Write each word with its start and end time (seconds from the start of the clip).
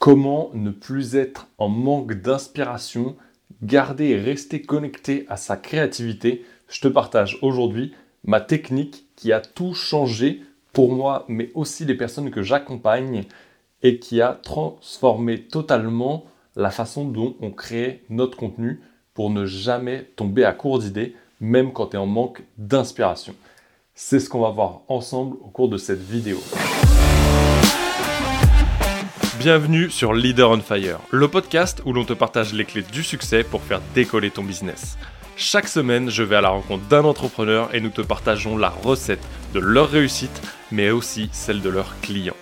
Comment 0.00 0.50
ne 0.54 0.70
plus 0.70 1.14
être 1.14 1.48
en 1.58 1.68
manque 1.68 2.14
d'inspiration, 2.14 3.16
garder 3.62 4.06
et 4.06 4.16
rester 4.18 4.62
connecté 4.62 5.26
à 5.28 5.36
sa 5.36 5.58
créativité? 5.58 6.46
Je 6.70 6.80
te 6.80 6.88
partage 6.88 7.38
aujourd'hui 7.42 7.92
ma 8.24 8.40
technique 8.40 9.04
qui 9.14 9.30
a 9.30 9.40
tout 9.40 9.74
changé 9.74 10.42
pour 10.72 10.90
moi, 10.90 11.26
mais 11.28 11.50
aussi 11.54 11.84
les 11.84 11.94
personnes 11.94 12.30
que 12.30 12.40
j'accompagne 12.40 13.24
et 13.82 13.98
qui 13.98 14.22
a 14.22 14.40
transformé 14.42 15.42
totalement 15.42 16.24
la 16.56 16.70
façon 16.70 17.04
dont 17.04 17.36
on 17.42 17.50
crée 17.50 18.02
notre 18.08 18.38
contenu 18.38 18.80
pour 19.12 19.28
ne 19.28 19.44
jamais 19.44 20.04
tomber 20.16 20.44
à 20.44 20.54
court 20.54 20.78
d'idées, 20.78 21.14
même 21.42 21.74
quand 21.74 21.88
tu 21.88 21.96
es 21.96 22.00
en 22.00 22.06
manque 22.06 22.42
d'inspiration. 22.56 23.34
C'est 23.94 24.18
ce 24.18 24.30
qu'on 24.30 24.40
va 24.40 24.48
voir 24.48 24.80
ensemble 24.88 25.36
au 25.42 25.48
cours 25.48 25.68
de 25.68 25.76
cette 25.76 26.00
vidéo. 26.00 26.38
Bienvenue 29.40 29.88
sur 29.88 30.12
Leader 30.12 30.50
on 30.50 30.60
Fire, 30.60 30.98
le 31.10 31.26
podcast 31.26 31.80
où 31.86 31.94
l'on 31.94 32.04
te 32.04 32.12
partage 32.12 32.52
les 32.52 32.66
clés 32.66 32.82
du 32.82 33.02
succès 33.02 33.42
pour 33.42 33.62
faire 33.62 33.80
décoller 33.94 34.30
ton 34.30 34.42
business. 34.42 34.98
Chaque 35.34 35.66
semaine, 35.66 36.10
je 36.10 36.22
vais 36.22 36.36
à 36.36 36.42
la 36.42 36.50
rencontre 36.50 36.84
d'un 36.88 37.04
entrepreneur 37.04 37.74
et 37.74 37.80
nous 37.80 37.88
te 37.88 38.02
partageons 38.02 38.58
la 38.58 38.68
recette 38.68 39.26
de 39.54 39.58
leur 39.58 39.88
réussite, 39.88 40.42
mais 40.70 40.90
aussi 40.90 41.30
celle 41.32 41.62
de 41.62 41.70
leurs 41.70 41.98
clients. 42.02 42.36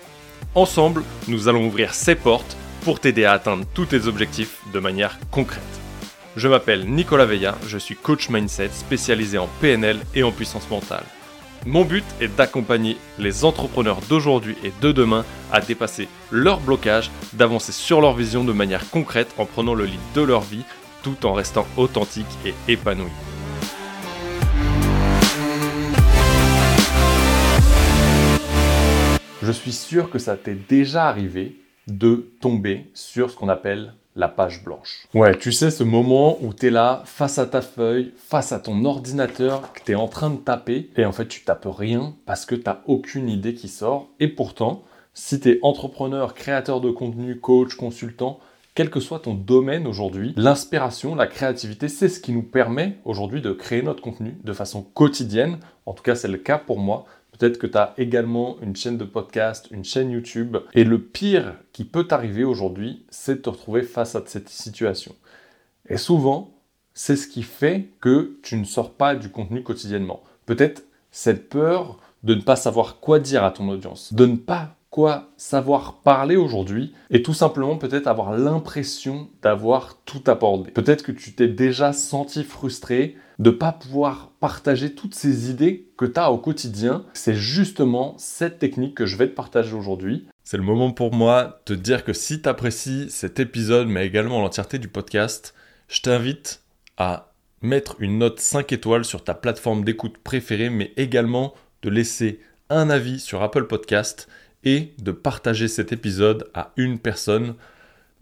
Ensemble, 0.55 1.05
nous 1.29 1.47
allons 1.47 1.67
ouvrir 1.67 1.93
ces 1.93 2.15
portes 2.15 2.57
pour 2.81 2.99
t'aider 2.99 3.23
à 3.23 3.31
atteindre 3.31 3.63
tous 3.73 3.85
tes 3.85 4.07
objectifs 4.07 4.59
de 4.73 4.79
manière 4.81 5.19
concrète. 5.31 5.63
Je 6.35 6.49
m'appelle 6.49 6.85
Nicolas 6.85 7.25
Veilla, 7.25 7.55
je 7.65 7.77
suis 7.77 7.95
coach 7.95 8.27
mindset 8.27 8.71
spécialisé 8.73 9.37
en 9.37 9.47
PNL 9.61 10.01
et 10.15 10.23
en 10.23 10.33
puissance 10.33 10.69
mentale. 10.69 11.05
Mon 11.65 11.83
but 11.83 12.05
est 12.21 12.29
d'accompagner 12.29 12.97
les 13.17 13.43
entrepreneurs 13.43 13.99
d'aujourd'hui 14.07 14.55
et 14.63 14.71
de 14.81 14.93
demain 14.93 15.25
à 15.51 15.59
dépasser 15.59 16.07
leurs 16.31 16.61
blocages, 16.61 17.11
d'avancer 17.33 17.73
sur 17.73 17.99
leur 17.99 18.13
vision 18.13 18.45
de 18.45 18.53
manière 18.53 18.89
concrète 18.89 19.33
en 19.37 19.45
prenant 19.45 19.73
le 19.73 19.85
lead 19.85 19.99
de 20.15 20.21
leur 20.21 20.41
vie 20.41 20.63
tout 21.03 21.25
en 21.25 21.33
restant 21.33 21.67
authentique 21.75 22.25
et 22.45 22.53
épanoui. 22.71 23.09
Je 29.41 29.51
suis 29.51 29.73
sûr 29.73 30.09
que 30.09 30.19
ça 30.19 30.37
t'est 30.37 30.57
déjà 30.67 31.07
arrivé 31.07 31.57
de 31.87 32.31
tomber 32.39 32.89
sur 32.93 33.31
ce 33.31 33.35
qu'on 33.35 33.49
appelle 33.49 33.93
la 34.15 34.27
page 34.27 34.63
blanche. 34.63 35.07
Ouais, 35.13 35.37
tu 35.37 35.51
sais, 35.51 35.71
ce 35.71 35.83
moment 35.83 36.37
où 36.41 36.53
tu 36.53 36.67
es 36.67 36.69
là, 36.69 37.03
face 37.05 37.37
à 37.37 37.45
ta 37.45 37.61
feuille, 37.61 38.13
face 38.17 38.51
à 38.51 38.59
ton 38.59 38.83
ordinateur, 38.85 39.73
que 39.73 39.81
tu 39.83 39.91
es 39.93 39.95
en 39.95 40.07
train 40.07 40.29
de 40.29 40.37
taper, 40.37 40.89
et 40.97 41.05
en 41.05 41.11
fait 41.11 41.27
tu 41.27 41.43
tapes 41.43 41.67
rien 41.69 42.15
parce 42.25 42.45
que 42.45 42.55
tu 42.55 42.63
n'as 42.65 42.79
aucune 42.87 43.29
idée 43.29 43.53
qui 43.53 43.67
sort. 43.67 44.09
Et 44.19 44.27
pourtant, 44.27 44.83
si 45.13 45.39
tu 45.39 45.49
es 45.49 45.59
entrepreneur, 45.63 46.33
créateur 46.33 46.81
de 46.81 46.91
contenu, 46.91 47.39
coach, 47.39 47.75
consultant, 47.75 48.39
quel 48.75 48.89
que 48.89 48.99
soit 48.99 49.19
ton 49.19 49.33
domaine 49.33 49.87
aujourd'hui, 49.87 50.33
l'inspiration, 50.37 51.15
la 51.15 51.27
créativité, 51.27 51.89
c'est 51.89 52.07
ce 52.07 52.21
qui 52.21 52.31
nous 52.31 52.43
permet 52.43 52.97
aujourd'hui 53.03 53.41
de 53.41 53.51
créer 53.51 53.81
notre 53.81 54.01
contenu 54.01 54.37
de 54.43 54.53
façon 54.53 54.81
quotidienne. 54.81 55.57
En 55.85 55.93
tout 55.93 56.03
cas, 56.03 56.15
c'est 56.15 56.29
le 56.29 56.37
cas 56.37 56.57
pour 56.57 56.79
moi. 56.79 57.05
Peut-être 57.39 57.57
que 57.57 57.67
tu 57.67 57.77
as 57.77 57.93
également 57.97 58.57
une 58.61 58.75
chaîne 58.75 58.97
de 58.97 59.05
podcast, 59.05 59.69
une 59.71 59.85
chaîne 59.85 60.11
YouTube. 60.11 60.57
Et 60.73 60.83
le 60.83 61.01
pire 61.01 61.55
qui 61.71 61.85
peut 61.85 62.03
t'arriver 62.03 62.43
aujourd'hui, 62.43 63.05
c'est 63.09 63.35
de 63.35 63.41
te 63.41 63.49
retrouver 63.49 63.83
face 63.83 64.15
à 64.15 64.23
cette 64.25 64.49
situation. 64.49 65.15
Et 65.87 65.95
souvent, 65.95 66.51
c'est 66.93 67.15
ce 67.15 67.27
qui 67.27 67.43
fait 67.43 67.87
que 68.01 68.37
tu 68.43 68.57
ne 68.57 68.65
sors 68.65 68.91
pas 68.91 69.15
du 69.15 69.29
contenu 69.29 69.63
quotidiennement. 69.63 70.21
Peut-être 70.45 70.83
cette 71.11 71.47
peur 71.47 71.97
de 72.23 72.35
ne 72.35 72.41
pas 72.41 72.57
savoir 72.57 72.99
quoi 72.99 73.19
dire 73.19 73.45
à 73.45 73.51
ton 73.51 73.69
audience, 73.69 74.13
de 74.13 74.25
ne 74.25 74.35
pas 74.35 74.75
quoi 74.89 75.29
savoir 75.37 76.01
parler 76.01 76.35
aujourd'hui 76.35 76.93
et 77.09 77.21
tout 77.21 77.33
simplement 77.33 77.77
peut-être 77.77 78.07
avoir 78.07 78.37
l'impression 78.37 79.29
d'avoir 79.41 79.97
tout 80.03 80.23
abordé. 80.27 80.71
Peut-être 80.71 81.03
que 81.03 81.13
tu 81.13 81.33
t'es 81.33 81.47
déjà 81.47 81.93
senti 81.93 82.43
frustré 82.43 83.15
de 83.39 83.51
ne 83.51 83.55
pas 83.55 83.71
pouvoir 83.71 84.31
partager 84.41 84.93
toutes 84.93 85.15
ces 85.15 85.49
idées 85.49 85.87
que 85.97 86.05
tu 86.05 86.19
as 86.19 86.31
au 86.31 86.37
quotidien. 86.37 87.05
C'est 87.13 87.35
justement 87.35 88.15
cette 88.17 88.59
technique 88.59 88.95
que 88.95 89.05
je 89.05 89.15
vais 89.15 89.29
te 89.29 89.33
partager 89.35 89.73
aujourd'hui. 89.73 90.27
C'est 90.43 90.57
le 90.57 90.63
moment 90.63 90.91
pour 90.91 91.13
moi 91.13 91.61
de 91.65 91.73
te 91.75 91.79
dire 91.79 92.03
que 92.03 92.13
si 92.13 92.41
tu 92.41 92.49
apprécies 92.49 93.09
cet 93.09 93.39
épisode, 93.39 93.87
mais 93.87 94.05
également 94.05 94.41
l'entièreté 94.41 94.77
du 94.77 94.89
podcast, 94.89 95.55
je 95.87 96.01
t'invite 96.01 96.61
à 96.97 97.31
mettre 97.61 97.95
une 97.99 98.19
note 98.19 98.39
5 98.39 98.71
étoiles 98.73 99.05
sur 99.05 99.23
ta 99.23 99.33
plateforme 99.33 99.85
d'écoute 99.85 100.17
préférée, 100.17 100.69
mais 100.69 100.91
également 100.97 101.53
de 101.81 101.89
laisser 101.89 102.41
un 102.69 102.89
avis 102.89 103.19
sur 103.19 103.41
Apple 103.41 103.65
Podcast 103.65 104.27
et 104.65 104.93
de 104.99 105.11
partager 105.11 105.67
cet 105.67 105.93
épisode 105.93 106.49
à 106.53 106.73
une 106.75 106.99
personne 106.99 107.55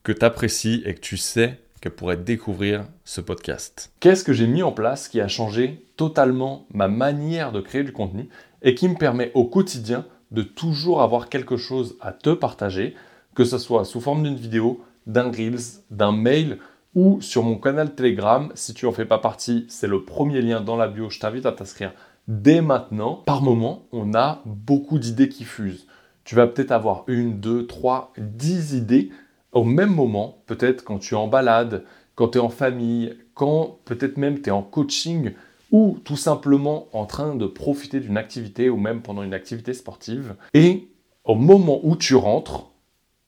que 0.03 0.11
tu 0.11 0.23
apprécies 0.23 0.83
et 0.85 0.93
que 0.93 0.99
tu 0.99 1.17
sais 1.17 1.59
qu'elle 1.81 1.93
pourrait 1.93 2.17
découvrir 2.17 2.85
ce 3.05 3.21
podcast. 3.21 3.91
Qu'est-ce 3.99 4.23
que 4.23 4.33
j'ai 4.33 4.47
mis 4.47 4.63
en 4.63 4.71
place 4.71 5.07
qui 5.07 5.21
a 5.21 5.27
changé 5.27 5.85
totalement 5.95 6.65
ma 6.73 6.87
manière 6.87 7.51
de 7.51 7.61
créer 7.61 7.83
du 7.83 7.91
contenu 7.91 8.29
et 8.61 8.75
qui 8.75 8.87
me 8.87 8.95
permet 8.95 9.31
au 9.33 9.45
quotidien 9.45 10.05
de 10.31 10.41
toujours 10.41 11.01
avoir 11.01 11.29
quelque 11.29 11.57
chose 11.57 11.95
à 12.01 12.11
te 12.11 12.31
partager, 12.31 12.95
que 13.35 13.45
ce 13.45 13.57
soit 13.57 13.85
sous 13.85 14.01
forme 14.01 14.23
d'une 14.23 14.35
vidéo, 14.35 14.83
d'un 15.05 15.31
Reels, 15.31 15.81
d'un 15.91 16.11
mail 16.11 16.57
ou 16.95 17.21
sur 17.21 17.43
mon 17.43 17.57
canal 17.57 17.95
Telegram? 17.95 18.51
Si 18.55 18.73
tu 18.73 18.85
n'en 18.85 18.91
fais 18.91 19.05
pas 19.05 19.19
partie, 19.19 19.65
c'est 19.69 19.87
le 19.87 20.03
premier 20.03 20.41
lien 20.41 20.61
dans 20.61 20.75
la 20.75 20.87
bio. 20.87 21.09
Je 21.09 21.19
t'invite 21.19 21.45
à 21.45 21.51
t'inscrire 21.51 21.93
dès 22.27 22.61
maintenant. 22.61 23.23
Par 23.25 23.41
moment, 23.41 23.87
on 23.91 24.13
a 24.13 24.41
beaucoup 24.45 24.99
d'idées 24.99 25.29
qui 25.29 25.43
fusent 25.43 25.87
tu 26.27 26.35
vas 26.35 26.45
peut-être 26.45 26.73
avoir 26.73 27.05
une, 27.07 27.39
deux, 27.39 27.65
trois, 27.67 28.11
dix 28.17 28.73
idées 28.73 29.11
au 29.57 29.63
même 29.63 29.93
moment, 29.93 30.43
peut-être 30.45 30.83
quand 30.83 30.99
tu 30.99 31.15
es 31.15 31.17
en 31.17 31.27
balade, 31.27 31.83
quand 32.13 32.29
tu 32.29 32.37
es 32.37 32.41
en 32.41 32.49
famille, 32.49 33.17
quand 33.33 33.79
peut-être 33.85 34.17
même 34.17 34.39
tu 34.39 34.49
es 34.49 34.51
en 34.51 34.61
coaching 34.61 35.31
ou 35.71 35.97
tout 36.03 36.15
simplement 36.15 36.87
en 36.93 37.05
train 37.05 37.35
de 37.35 37.47
profiter 37.47 37.99
d'une 37.99 38.17
activité 38.17 38.69
ou 38.69 38.77
même 38.77 39.01
pendant 39.01 39.23
une 39.23 39.33
activité 39.33 39.73
sportive. 39.73 40.35
Et 40.53 40.89
au 41.25 41.33
moment 41.33 41.79
où 41.83 41.95
tu 41.95 42.15
rentres, 42.15 42.69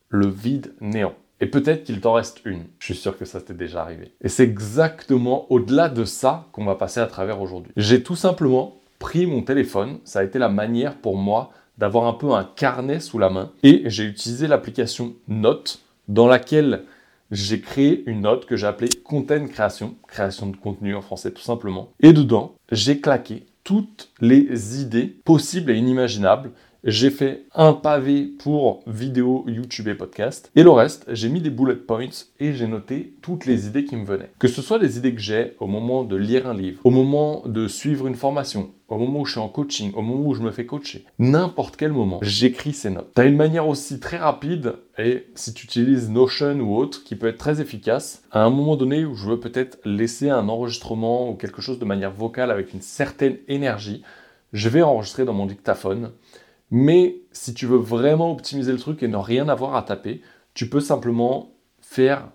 le 0.08 0.28
vide 0.28 0.76
néant. 0.82 1.16
Et 1.42 1.48
peut-être 1.48 1.84
qu'il 1.84 2.00
t'en 2.00 2.14
reste 2.14 2.42
une. 2.46 2.66
Je 2.78 2.86
suis 2.86 2.96
sûr 2.96 3.18
que 3.18 3.26
ça 3.26 3.42
t'est 3.42 3.56
déjà 3.56 3.82
arrivé. 3.82 4.14
Et 4.22 4.30
c'est 4.30 4.44
exactement 4.44 5.52
au-delà 5.52 5.90
de 5.90 6.04
ça 6.04 6.48
qu'on 6.52 6.66
va 6.66 6.76
passer 6.76 7.00
à 7.00 7.08
travers 7.08 7.42
aujourd'hui. 7.42 7.72
J'ai 7.76 8.04
tout 8.04 8.16
simplement 8.16 8.76
pris 9.00 9.26
mon 9.26 9.42
téléphone. 9.42 9.98
Ça 10.04 10.20
a 10.20 10.24
été 10.24 10.38
la 10.38 10.50
manière 10.50 10.96
pour 10.96 11.18
moi 11.18 11.52
d'avoir 11.80 12.06
un 12.06 12.14
peu 12.14 12.34
un 12.34 12.44
carnet 12.44 13.00
sous 13.00 13.18
la 13.18 13.32
main. 13.32 13.52
Et 13.64 13.84
j'ai 13.86 14.04
utilisé 14.04 14.48
l'application 14.48 15.14
Note 15.28 15.82
dans 16.10 16.28
laquelle 16.28 16.84
j'ai 17.32 17.62
créé 17.62 18.04
une 18.08 18.22
note 18.22 18.46
que 18.46 18.58
j'ai 18.58 18.68
appelée 18.68 18.90
Content 19.04 19.46
Création, 19.48 19.96
création 20.08 20.48
de 20.48 20.58
contenu 20.58 20.96
en 20.96 21.02
français 21.02 21.32
tout 21.32 21.44
simplement. 21.44 21.92
Et 22.02 22.12
dedans, 22.12 22.56
j'ai 22.72 23.00
claqué 23.00 23.46
toutes 23.64 24.12
les 24.20 24.82
idées 24.82 25.06
possibles 25.06 25.72
et 25.72 25.78
inimaginables 25.78 26.52
j'ai 26.84 27.10
fait 27.10 27.46
un 27.54 27.74
pavé 27.74 28.24
pour 28.40 28.84
vidéo, 28.88 29.44
YouTube 29.48 29.90
et 29.90 29.96
podcast. 29.96 30.50
Et 30.56 30.64
le 30.64 30.70
reste, 30.70 31.06
j'ai 31.10 31.28
mis 31.28 31.42
des 31.42 31.50
bullet 31.50 31.76
points 31.76 32.08
et 32.40 32.54
j'ai 32.54 32.68
noté 32.68 33.14
toutes 33.22 33.46
les 33.46 33.68
idées 33.68 33.84
qui 33.84 33.98
me 33.98 34.06
venaient. 34.06 34.32
Que 34.40 34.48
ce 34.48 34.62
soit 34.62 34.78
les 34.78 34.98
idées 34.98 35.14
que 35.14 35.20
j'ai 35.20 35.56
au 35.60 35.68
moment 35.68 36.04
de 36.04 36.16
lire 36.16 36.48
un 36.48 36.54
livre, 36.54 36.80
au 36.86 36.90
moment 36.90 37.44
de 37.46 37.68
suivre 37.68 38.08
une 38.08 38.16
formation, 38.16 38.72
au 38.88 38.98
moment 38.98 39.20
où 39.20 39.26
je 39.26 39.32
suis 39.32 39.42
en 39.42 39.50
coaching, 39.50 39.92
au 39.94 40.02
moment 40.02 40.26
où 40.26 40.34
je 40.34 40.42
me 40.42 40.52
fais 40.52 40.66
coacher, 40.66 41.04
n'importe 41.20 41.76
quel 41.76 41.92
moment, 41.92 42.20
j'écris 42.22 42.74
ces 42.74 42.90
notes. 42.90 43.12
Tu 43.14 43.22
as 43.22 43.26
une 43.26 43.36
manière 43.36 43.68
aussi 43.68 44.00
très 44.00 44.18
rapide, 44.18 44.76
et 44.98 45.28
si 45.36 45.54
tu 45.54 45.66
utilises 45.66 46.10
Notion 46.10 46.60
ou 46.60 46.78
autre, 46.78 47.04
qui 47.04 47.16
peut 47.16 47.28
être 47.28 47.38
très 47.38 47.60
efficace, 47.60 48.24
à 48.32 48.44
un 48.44 48.50
moment 48.50 48.78
donné 48.78 49.04
où 49.04 49.16
je 49.16 49.30
veux 49.30 49.40
peut-être 49.40 49.80
laisser 49.84 50.30
un 50.30 50.48
enregistrement 50.48 51.30
ou 51.30 51.36
quelque 51.36 51.62
chose 51.62 51.80
de 51.80 51.86
manière 51.86 52.12
vocale 52.12 52.52
avec 52.52 52.74
une 52.74 52.82
certaine 52.82 53.38
énergie, 53.50 54.02
je 54.54 54.70
vais 54.70 54.82
enregistrer 54.82 55.26
dans 55.26 55.34
mon 55.34 55.46
dictaphone 55.46 56.12
mais 56.72 57.22
si 57.32 57.54
tu 57.54 57.66
veux 57.66 57.78
vraiment 57.78 58.32
optimiser 58.32 58.72
le 58.72 58.78
truc 58.78 59.04
et 59.04 59.08
ne 59.08 59.18
rien 59.18 59.50
avoir 59.50 59.76
à 59.76 59.84
taper, 59.84 60.22
tu 60.54 60.70
peux 60.70 60.82
simplement 60.82 61.54
faire 61.82 62.30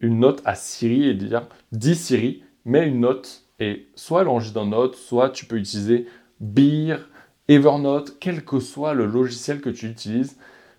une 0.00 0.20
note 0.20 0.42
à 0.44 0.54
Siri 0.54 1.08
et 1.08 1.14
dire 1.14 1.46
dis 1.72 1.94
Siri, 1.94 2.42
mets 2.64 2.86
une 2.86 3.00
note 3.00 3.44
et 3.58 3.88
soit 3.94 4.22
elle 4.22 4.28
enregistre 4.28 4.54
dans 4.54 4.66
Note, 4.66 4.96
soit 4.96 5.30
tu 5.30 5.44
peux 5.44 5.58
utiliser 5.58 6.06
Beer, 6.40 6.96
Evernote, 7.48 8.18
quel 8.18 8.44
que 8.44 8.58
soit 8.58 8.94
le 8.94 9.06
logiciel 9.06 9.60
que 9.60 9.68
tu 9.68 9.86
utilises. 9.86 10.36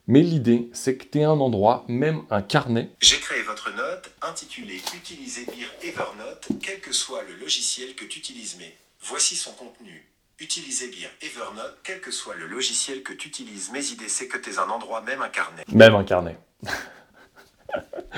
Mais 0.07 0.21
l'idée, 0.21 0.69
c'est 0.73 0.97
que 0.97 1.05
tu 1.05 1.19
aies 1.19 1.23
un 1.23 1.39
endroit, 1.39 1.85
même 1.87 2.23
un 2.31 2.41
carnet. 2.41 2.89
J'ai 2.99 3.19
créé 3.19 3.43
votre 3.43 3.73
note 3.75 4.09
intitulée 4.23 4.81
Utilisez 4.95 5.45
Beer 5.45 5.67
Evernote, 5.83 6.47
quel 6.61 6.79
que 6.79 6.91
soit 6.91 7.21
le 7.23 7.35
logiciel 7.35 7.93
que 7.93 8.05
tu 8.05 8.17
utilises. 8.17 8.55
Mais 8.57 8.75
voici 8.99 9.35
son 9.35 9.51
contenu. 9.51 10.10
Utilisez 10.41 10.88
bien 10.88 11.07
Evernote, 11.21 11.77
quel 11.83 12.01
que 12.01 12.09
soit 12.09 12.33
le 12.33 12.47
logiciel 12.47 13.03
que 13.03 13.13
tu 13.13 13.27
utilises. 13.27 13.69
Mes 13.71 13.91
idées, 13.91 14.07
c'est 14.07 14.27
que 14.27 14.39
tu 14.39 14.49
es 14.49 14.57
un 14.57 14.69
endroit, 14.69 15.03
même 15.03 15.21
un 15.21 15.29
carnet. 15.29 15.61
Même 15.71 15.93
un 15.93 16.03
carnet. 16.03 16.35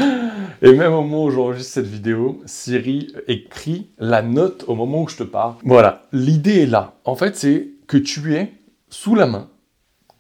Et 0.62 0.72
même 0.72 0.94
au 0.94 1.02
moment 1.02 1.26
où 1.26 1.32
j'enregistre 1.32 1.74
cette 1.74 1.86
vidéo, 1.86 2.42
Siri 2.46 3.14
écrit 3.28 3.92
la 3.98 4.22
note 4.22 4.64
au 4.68 4.76
moment 4.76 5.04
où 5.04 5.10
je 5.10 5.18
te 5.18 5.24
parle. 5.24 5.56
Voilà, 5.66 6.08
l'idée 6.14 6.62
est 6.62 6.66
là. 6.66 6.98
En 7.04 7.18
fait, 7.18 7.36
c'est 7.36 7.68
que 7.88 7.98
tu 7.98 8.34
aies 8.36 8.54
sous 8.88 9.16
la 9.16 9.26
main, 9.26 9.52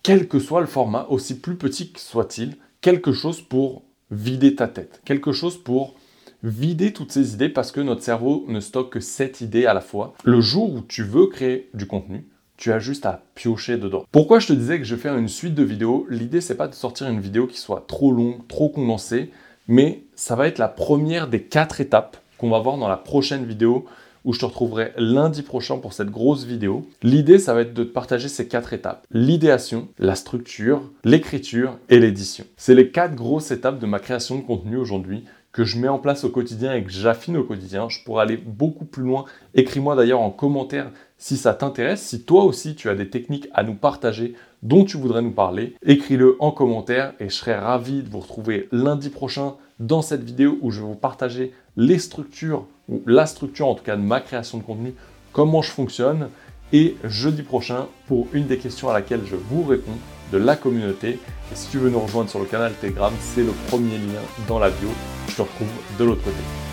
quel 0.03 0.27
que 0.27 0.39
soit 0.39 0.59
le 0.59 0.67
format, 0.67 1.07
aussi 1.09 1.39
plus 1.39 1.55
petit 1.55 1.93
que 1.93 2.01
soit-il, 2.01 2.57
quelque 2.81 3.13
chose 3.13 3.39
pour 3.41 3.85
vider 4.11 4.55
ta 4.55 4.67
tête. 4.67 5.01
Quelque 5.05 5.31
chose 5.31 5.57
pour 5.57 5.95
vider 6.43 6.91
toutes 6.91 7.11
ces 7.11 7.33
idées 7.33 7.49
parce 7.49 7.71
que 7.71 7.81
notre 7.81 8.03
cerveau 8.03 8.45
ne 8.47 8.59
stocke 8.59 8.91
que 8.91 8.99
7 8.99 9.41
idées 9.41 9.65
à 9.65 9.73
la 9.73 9.81
fois. 9.81 10.13
Le 10.23 10.41
jour 10.41 10.73
où 10.73 10.81
tu 10.81 11.03
veux 11.03 11.27
créer 11.27 11.69
du 11.73 11.87
contenu, 11.87 12.25
tu 12.57 12.71
as 12.71 12.79
juste 12.79 13.05
à 13.05 13.23
piocher 13.33 13.77
dedans. 13.77 14.05
Pourquoi 14.11 14.39
je 14.39 14.47
te 14.47 14.53
disais 14.53 14.77
que 14.77 14.83
je 14.83 14.95
vais 14.95 15.01
faire 15.01 15.17
une 15.17 15.29
suite 15.29 15.55
de 15.55 15.63
vidéos? 15.63 16.05
L'idée, 16.09 16.41
c'est 16.41 16.55
pas 16.55 16.67
de 16.67 16.75
sortir 16.75 17.07
une 17.07 17.21
vidéo 17.21 17.47
qui 17.47 17.57
soit 17.57 17.85
trop 17.87 18.11
longue, 18.11 18.45
trop 18.47 18.69
condensée, 18.69 19.31
mais 19.67 20.03
ça 20.15 20.35
va 20.35 20.47
être 20.47 20.59
la 20.59 20.67
première 20.67 21.27
des 21.27 21.41
quatre 21.41 21.81
étapes 21.81 22.17
qu'on 22.37 22.49
va 22.49 22.59
voir 22.59 22.77
dans 22.77 22.89
la 22.89 22.97
prochaine 22.97 23.45
vidéo 23.45 23.85
où 24.25 24.33
je 24.33 24.39
te 24.39 24.45
retrouverai 24.45 24.93
lundi 24.97 25.41
prochain 25.41 25.77
pour 25.77 25.91
cette 25.93 26.09
grosse 26.09 26.45
vidéo. 26.45 26.87
L'idée, 27.01 27.39
ça 27.39 27.53
va 27.53 27.61
être 27.61 27.73
de 27.73 27.83
te 27.83 27.91
partager 27.91 28.29
ces 28.29 28.47
quatre 28.47 28.71
étapes. 28.71 29.05
L'idéation, 29.11 29.89
la 29.99 30.15
structure, 30.15 30.89
l'écriture 31.03 31.77
et 31.89 31.99
l'édition. 31.99 32.45
C'est 32.55 32.75
les 32.75 32.89
quatre 32.89 33.15
grosses 33.15 33.51
étapes 33.51 33.79
de 33.79 33.85
ma 33.85 33.99
création 33.99 34.37
de 34.37 34.43
contenu 34.43 34.77
aujourd'hui 34.77 35.25
que 35.53 35.63
je 35.63 35.77
mets 35.77 35.87
en 35.87 35.99
place 35.99 36.23
au 36.23 36.29
quotidien 36.29 36.73
et 36.73 36.83
que 36.83 36.91
j'affine 36.91 37.37
au 37.37 37.43
quotidien. 37.43 37.87
Je 37.87 38.03
pourrais 38.03 38.23
aller 38.23 38.37
beaucoup 38.37 38.85
plus 38.85 39.03
loin. 39.03 39.25
Écris-moi 39.53 39.95
d'ailleurs 39.95 40.19
en 40.19 40.31
commentaire 40.31 40.89
si 41.17 41.37
ça 41.37 41.53
t'intéresse. 41.53 42.01
Si 42.01 42.23
toi 42.23 42.43
aussi 42.43 42.75
tu 42.75 42.89
as 42.89 42.95
des 42.95 43.09
techniques 43.09 43.47
à 43.53 43.63
nous 43.63 43.75
partager 43.75 44.33
dont 44.63 44.83
tu 44.83 44.97
voudrais 44.97 45.21
nous 45.21 45.31
parler, 45.31 45.75
écris-le 45.85 46.35
en 46.39 46.51
commentaire 46.51 47.13
et 47.19 47.29
je 47.29 47.35
serai 47.35 47.55
ravi 47.55 48.01
de 48.01 48.09
vous 48.09 48.19
retrouver 48.19 48.67
lundi 48.71 49.09
prochain 49.09 49.53
dans 49.79 50.01
cette 50.01 50.23
vidéo 50.23 50.57
où 50.61 50.71
je 50.71 50.81
vais 50.81 50.87
vous 50.87 50.95
partager 50.95 51.53
les 51.77 51.99
structures, 51.99 52.65
ou 52.89 53.01
la 53.05 53.25
structure 53.25 53.67
en 53.67 53.75
tout 53.75 53.83
cas 53.83 53.95
de 53.95 54.01
ma 54.01 54.21
création 54.21 54.57
de 54.57 54.63
contenu, 54.63 54.93
comment 55.31 55.61
je 55.61 55.71
fonctionne, 55.71 56.29
et 56.71 56.95
jeudi 57.03 57.43
prochain 57.43 57.87
pour 58.07 58.27
une 58.33 58.47
des 58.47 58.57
questions 58.57 58.89
à 58.89 58.93
laquelle 58.93 59.21
je 59.25 59.35
vous 59.35 59.63
réponds 59.63 59.97
de 60.31 60.37
la 60.37 60.55
communauté. 60.55 61.19
Et 61.51 61.55
si 61.55 61.69
tu 61.69 61.77
veux 61.77 61.89
nous 61.89 61.99
rejoindre 61.99 62.29
sur 62.29 62.39
le 62.39 62.45
canal 62.45 62.73
Telegram, 62.81 63.13
c'est 63.19 63.43
le 63.43 63.51
premier 63.67 63.97
lien 63.97 64.21
dans 64.47 64.59
la 64.59 64.69
bio. 64.69 64.89
Je 65.33 65.37
te 65.37 65.41
retrouve 65.41 65.69
de 65.97 66.03
l'autre 66.03 66.23
côté. 66.23 66.72